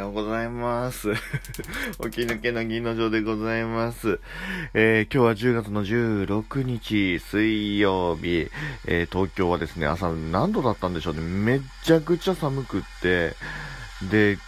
[0.00, 1.12] ようございます。
[1.14, 1.22] 起き
[2.22, 4.18] 抜けの銀の城でございます。
[4.74, 8.50] えー今日は10月の16日水曜日、
[8.86, 11.20] えー東京はですね、朝何度だったんでしょうね。
[11.20, 13.34] めちゃくちゃ寒くって、
[14.10, 14.38] で、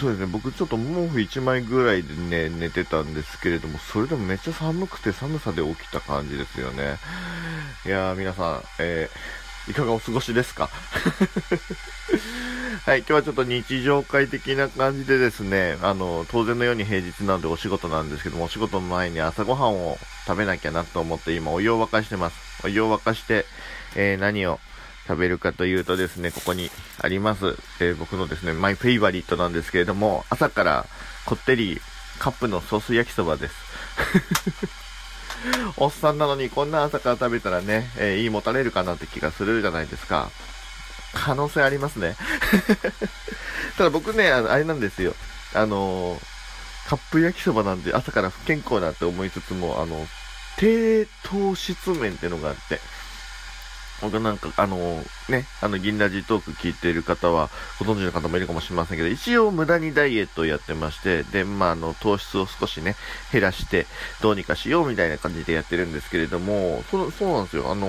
[0.00, 6.96] そうですね、僕ちょっと毛布1枚ぐらいでね、寝てたんですけれども、それでもめっちゃ寒くて寒さで起きた感じですよね。
[7.86, 10.68] いやー、皆さん、えーいかがお過ごしですか？
[12.82, 22.64] はい、今日はちょっと日常会的な感じでですね、あの、当然のように平日なのでお仕事なんですけども、お仕事の前に朝ごはんを食べなきゃなと思って今お湯を沸かしてます。
[22.64, 23.44] お湯を沸かして、
[23.96, 24.58] えー何を
[25.06, 30.86] 食べるかというとですね、ここにあります、えー僕のですね、マイフェイバリットなんですけれども、朝から
[31.26, 31.78] こってり
[32.18, 33.54] カップのソース焼きそばです。
[35.76, 40.30] おっさんなのにこんな朝から食べたらね、えー、いいもたれるかなって気がするじゃないですか。
[41.12, 42.16] 可能性ありますね。
[43.76, 45.14] ただ僕ね、あのあれなんですよ。
[45.54, 46.20] あの
[46.88, 50.06] カップ焼きそばなんで朝から不健康だって思いつつも、あの、
[50.56, 52.80] 低糖質麺ってのがあって、
[54.02, 62.96] 僕なんか、あのね、あの、銀ラジトーク聞いてる方は、ご存知の方もいるかもしれませんけど、一応無駄にダイエットをやってまして、で、まあ、あの、糖質を少しね、
[63.30, 63.86] 減らして、
[64.22, 67.70] どうにかしようみたいな感じでやってるんですけれども、そそうなんですよ。
[67.70, 67.88] あの、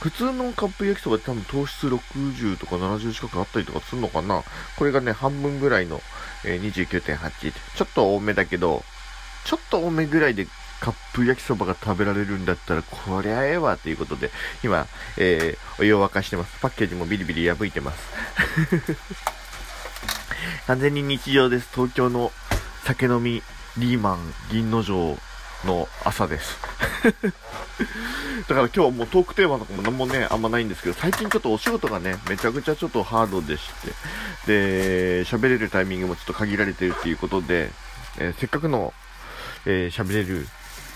[0.00, 4.42] 普通のカップ焼きそばって多分糖質60とか70近くあったりとかするのかな？
[4.76, 6.00] これがね、半分ぐらいの、
[6.44, 7.52] えー29.8。
[7.76, 8.82] ちょっと多めだけど、
[9.44, 10.46] ちょっと多めぐらいで
[10.80, 14.30] カップ焼きそばが食べられるんだったら、こりゃええわということで、
[14.64, 14.86] 今、
[15.18, 16.58] えーお湯を沸かしてます。
[16.60, 18.00] パッケージもビリビリ破いてます。
[20.66, 21.68] 完全に日常です。
[21.74, 22.32] 東京の
[22.84, 23.42] 酒飲み
[23.76, 25.18] リーマン銀の城
[25.64, 26.58] の朝です。
[28.48, 33.70] だから今日はもうトークテーマとかも何もね、あんまないんですけど、最近ちょっとお仕事がね、めちゃくちゃちょっとハードでし
[34.46, 37.70] て、で、喋れるタイミングもちょっと限られてるっていうことで、
[38.18, 38.92] えーせっかくの、
[39.66, 40.46] えー喋れる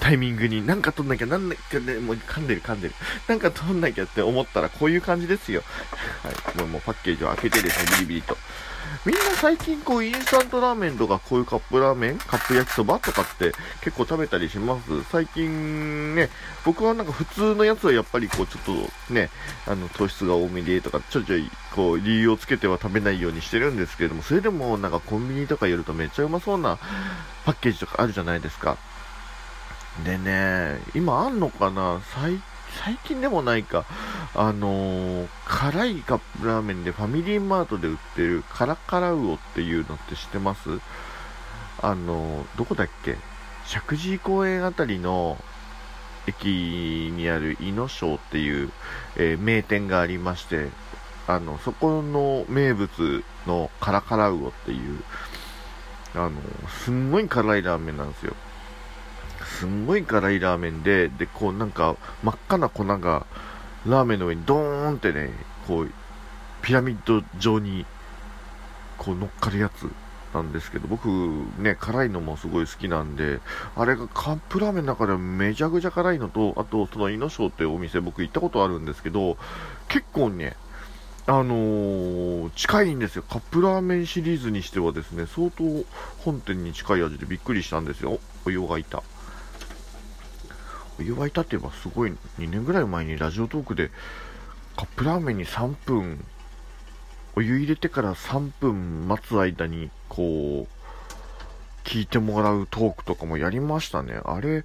[0.01, 2.95] タイミングになんか撮んなきゃなんなきゃね、もう噛んでる噛んでる。
[3.29, 5.63] なんか撮んなきゃって思ったらこういう感じですよ。
[6.23, 6.59] はい。
[6.59, 8.37] もうもうパッケージを開けてですね、ビリビリと。
[9.07, 15.05] みんな最近こうインスタントラーメンとかこういうカップラーメンカップ焼きそばとかって結構食べたりします？
[15.11, 16.31] 最近ね、
[16.65, 18.63] 僕はなんか普通のやつはやっぱりこうちょっ
[19.09, 19.29] とね、
[19.67, 26.79] あの糖質が多めでとかちょいちょいこう理由をつけては食べないようにしてるんですけれども、それでもなんかコンビニとか寄るとめっちゃうまそうな
[27.45, 28.79] パッケージとかあるじゃないですか。
[30.03, 32.01] でね、今あんのかな？
[32.15, 32.41] 最
[32.83, 33.85] 最近でもないか。
[34.35, 40.81] あのー辛いカップラーメンでファミリーマートで売ってるカラカラウオっていうのって知ってます？
[41.81, 43.17] あのーどこだっけ？
[43.67, 45.39] 石神井公園あたりの
[46.27, 48.73] 駅にある井の章っていう、
[49.17, 50.69] えー名店がありまして、
[51.27, 55.03] あの、そこの名物のカラカラウオっていう、
[56.15, 56.33] あの、
[56.85, 58.35] すんごい辛いラーメンなんですよ。
[59.45, 63.27] すんごい辛いラーメンで、で、こうなんか真っ赤な粉が
[63.87, 65.31] ラーメンの上にドーンってね、
[65.67, 65.91] こう、
[66.63, 67.85] ピラミッド状に
[68.97, 69.91] こう乗っかるやつ
[70.35, 71.09] なんですけど、僕
[71.59, 73.41] ね、辛いのもすごい好きなんで、
[73.77, 79.37] あれがカップラーメンの中でめちゃくちゃ辛いのと、あとそのイノショウっていうお店僕行ったことあるんですけど、
[79.89, 80.57] 結構ね、
[81.27, 83.25] あのー近いんですよ。
[83.29, 85.65] カップラーメンシリーズにしてはですね、相当
[86.19, 88.19] 本店に近い味でびっくりしたんですよ。
[88.45, 89.03] お湯がいた。
[90.99, 93.91] お湯沸いたって言えばすごい2年ぐらい前にラジオトークで
[94.77, 96.25] カップラーメンに3分
[97.37, 100.75] お湯入れてから3分待つ間にこう
[101.89, 104.19] 聞いてもらうトークとかもやりましたね。
[104.25, 104.65] あれ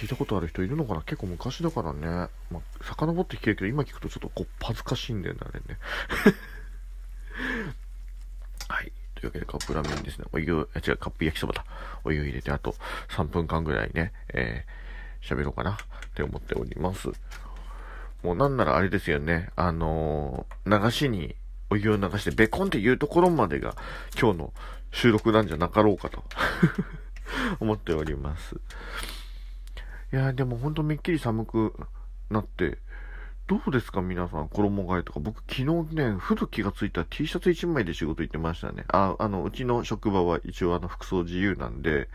[0.00, 1.00] 聞いたことある人いるのかな？
[1.00, 5.64] 結構昔だからね、まあ、遡って聞けるけど今聞くとちょっとこっ恥ずかしいんだよねあれね。
[8.68, 8.92] はい。
[9.14, 10.26] というわけでカップラーメンですね。
[10.32, 11.64] お湯違うカップ焼きそばだ。
[12.04, 12.76] お湯入れてあと
[13.08, 14.12] 3分間ぐらいね。
[14.34, 14.82] えー
[15.22, 15.76] 喋ろうかなっ
[16.14, 17.08] て思っております。
[18.22, 21.34] もうなんならあれですよね、あのー流しに
[21.70, 23.74] お湯を流してベコンって言うところまでが
[24.20, 24.52] 今日の
[24.92, 26.22] 収録なんじゃなかろうかと
[27.60, 28.56] 思っております。
[30.12, 31.74] いやーでもほんとめっきり寒く
[32.30, 32.78] なって、
[33.48, 35.20] どうですか皆さん、衣替えとか。
[35.20, 35.54] 僕昨
[35.86, 38.84] 日ね、ふと気がついた T シャツ1枚で仕事行ってましたね。
[38.88, 42.08] あ、あの、うちの職場は一応あの服装自由なんで、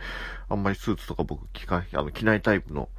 [0.50, 2.90] あんまりスーツとか僕着か、あの、着ないタイプの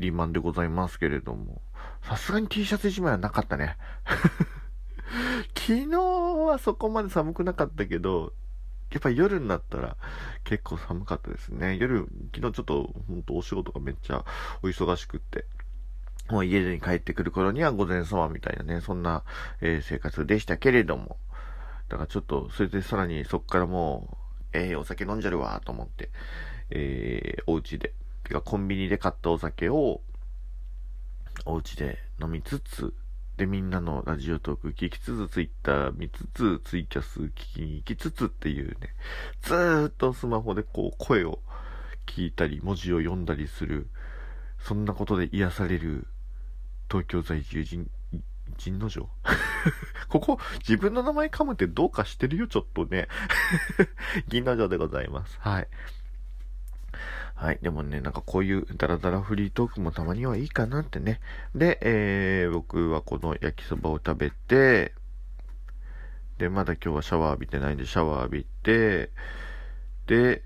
[0.00, 1.60] リーマンでございますけれども、
[2.02, 3.76] さすがに T シャツ1枚はなかったね。
[5.54, 8.32] 昨日はそこまで寒くなかったけど、
[8.90, 9.96] やっぱ夜になったら
[10.44, 11.76] 結構寒かったですね。
[11.78, 14.24] 夜、昨日ちょっと本当お仕事がめっちゃ
[14.62, 15.46] お忙しくって、
[16.32, 19.22] もう家に帰ってくる頃には午前様みたいなね、そんな、
[19.60, 21.18] えー生活でしたけれども、
[21.90, 24.16] だからちょっと、それでさらにそっからも
[24.54, 26.08] う、えー、お酒飲んじゃるわ、と思って、
[26.70, 27.92] えー、お家で、
[28.24, 30.00] てかコンビニで買ったお酒を、
[31.44, 32.94] お家で飲みつつ、
[33.36, 38.94] で、みんなのラジオトーク聞きつつ、ツイッター見つつ、ツイキャス聞きに行きつつっていうね、
[39.42, 41.40] ずーっとスマホでこう声を
[42.06, 43.90] 聞いたり、文字を読んだりする、
[44.58, 46.06] そんなことで癒される
[46.92, 47.90] 東京在住人、
[48.58, 49.08] 人の城
[50.10, 53.08] ここ、自分の名前噛むってどうかしてるよ、ちょっとね。
[54.28, 55.38] 銀の城でございます。
[55.40, 55.68] はい。
[57.34, 57.58] はい。
[57.62, 61.22] でもね、なんかこういうダラダラフリートークもたまにはいいかなってね。
[61.54, 64.92] で、えー、僕はこの焼きそばを食べて、
[66.36, 69.10] で、まだ今日はシャワー浴びてないんで、シャワー浴びて、
[70.06, 70.42] で、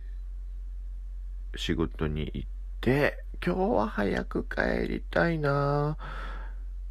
[1.57, 2.49] 仕事に行っ
[2.81, 6.36] て、今日は早く帰りたいなぁ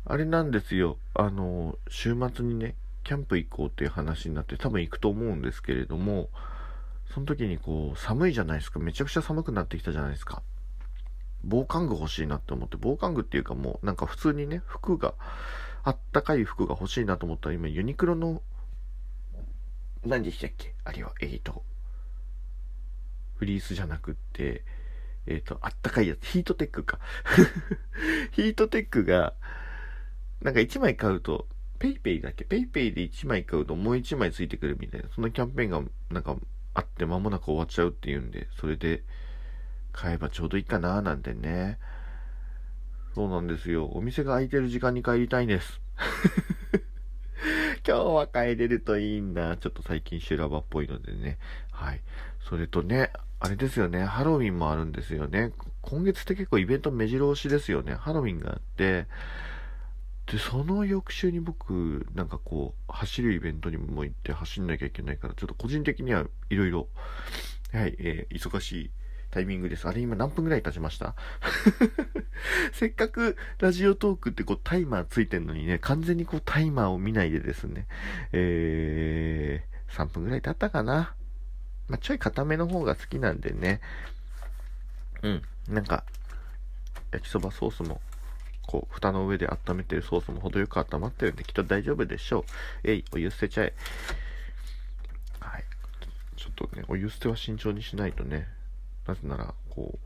[0.05, 0.97] あれなんですよ。
[1.13, 6.29] あの、週末にね、キャンプ行こうっていう話になって多分行くと思うんですけれども、
[7.13, 8.79] その時にこう、寒いじゃないですか。
[8.79, 10.43] めちゃくちゃ寒くなってきたじゃないですか。
[11.43, 15.13] 防寒具欲しいなって思って、防寒具っていうかもうなんか普通にね、服が、
[15.83, 18.41] あったかい服が欲しいなと思ったら今ユニクロの、
[20.03, 20.73] 何でしたっけ？
[20.83, 21.63] あれは、えーと、
[23.37, 24.63] フリースじゃなくって、
[25.27, 26.99] えっ、ー、と、あったかいやつ、ヒートテックか。
[28.33, 29.33] ヒートテックが、
[30.45, 31.47] なんか1枚買うと、
[31.79, 32.45] ペイペイだっけ？
[32.45, 35.81] ペイペイで1枚買うともう1枚ついてくるみたいな、そのキャンペーンが
[36.11, 36.35] なんか
[36.75, 39.03] あって間もなく終わっちゃうっていうんで、それで
[39.91, 41.79] 買えばちょうどいいかななんてね。
[43.15, 43.89] そうなんですよ。
[43.91, 45.81] お店が開いてる時間に帰りたいんです。
[47.87, 49.57] 今日は帰れるといいんだ。
[49.57, 51.39] ちょっと最近修羅場っぽいのでね。
[51.71, 52.01] はい。
[52.47, 54.03] それとね、あれですよね。
[54.03, 55.53] ハロウィンもあるんですよね。
[55.81, 57.95] 今月って結構イベント目白押しですよね。
[57.95, 59.07] ハロウィンがあって、
[60.31, 66.87] で、その翌週に僕、なんかこう、走るイベントにも行って走んなきゃいけないから、ちょっと個人的にはいろいろ、
[67.71, 68.91] はい、えー、忙しい
[69.29, 69.87] タイミングです。
[69.87, 71.13] あれ今何分ぐらい経ちました？
[72.73, 77.87] せっかくラジオトークってこうタイマーついてんのにね、完全にこうタイマーを見ないでですね、
[78.31, 81.13] えー、3分ぐらい経ったかな。
[81.87, 83.79] まあ、ちょい固めの方が好きなんでね。
[85.21, 86.03] うん、なんか、
[87.11, 88.01] 焼きそばソースも
[88.67, 92.43] こう、蓋の上で温めてるソースも程よく温まってるんで、きっと大丈夫でしょう。
[92.83, 93.73] えい、お湯捨てちゃえ。
[95.39, 95.63] はい。
[96.35, 98.47] ちょっとね、お湯捨ては慎重にしないとね。
[99.07, 99.99] なぜなら、こ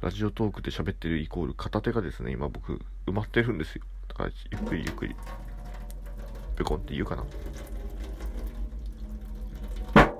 [0.00, 3.82] う、ラジオトークで喋ってるイコール片手がですね、今僕、埋まってるんですよ。
[4.08, 5.14] だから、ゆっくりゆっくり、
[6.56, 7.24] ペコンって言うかな。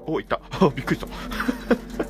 [0.07, 0.41] お、いった。
[0.75, 2.10] びっくりした。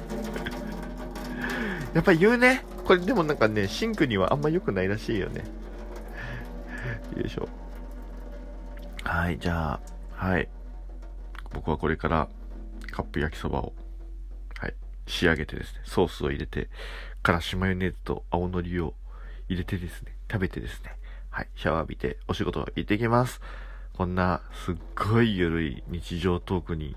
[1.94, 2.64] やっぱり言うね。
[2.84, 5.44] これでもなんかね、シンクにはあんま良くないらしいよね。
[7.16, 7.48] よいしょ。
[9.02, 9.80] はい、じゃあ、
[10.14, 10.48] はい。
[11.52, 12.28] 僕はこれから
[12.92, 13.72] カップ焼きそばを、
[14.58, 14.74] はい、
[15.06, 16.68] 仕上げてですね、ソースを入れて、
[17.22, 18.94] からしマヨネーズと青のりを
[19.48, 20.96] 入れてですね、食べてですね、
[21.30, 23.40] はい、シャワー浴びてお仕事行ってきます。
[23.96, 26.96] こんなすっごい緩い日常トークに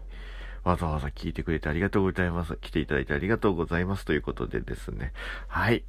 [0.64, 2.58] わざわざ聞いてくれてありがとうございます。
[2.62, 4.06] 来ていただいてありがとうございます。
[4.06, 5.12] ということでですね。
[5.48, 5.84] はい。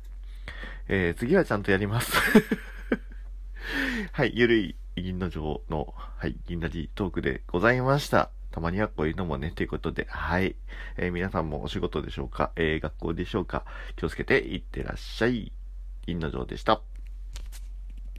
[0.88, 2.12] えー、次はちゃんとやります。
[4.12, 4.32] はい。
[4.34, 8.30] ゆるい銀の城の、はい、銀ラジトークでございました。
[8.50, 10.56] たまにはこういうのもね、ということで、はい。
[10.96, 12.52] えー、皆さんもお仕事でしょうか？
[12.56, 13.64] えー、学校でしょうか？
[13.96, 15.52] 気をつけていってらっしゃい。
[16.06, 16.82] 銀の城でした。